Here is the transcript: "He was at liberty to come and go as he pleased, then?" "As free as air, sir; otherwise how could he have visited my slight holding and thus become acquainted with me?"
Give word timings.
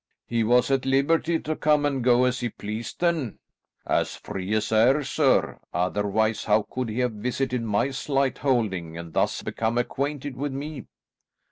"He 0.25 0.43
was 0.43 0.71
at 0.71 0.83
liberty 0.83 1.37
to 1.41 1.55
come 1.55 1.85
and 1.85 2.03
go 2.03 2.23
as 2.25 2.39
he 2.39 2.49
pleased, 2.49 3.01
then?" 3.01 3.37
"As 3.85 4.15
free 4.15 4.51
as 4.55 4.71
air, 4.71 5.03
sir; 5.03 5.59
otherwise 5.75 6.45
how 6.45 6.63
could 6.63 6.89
he 6.89 6.97
have 7.01 7.11
visited 7.13 7.61
my 7.61 7.91
slight 7.91 8.39
holding 8.39 8.97
and 8.97 9.13
thus 9.13 9.43
become 9.43 9.77
acquainted 9.77 10.35
with 10.35 10.53
me?" 10.53 10.87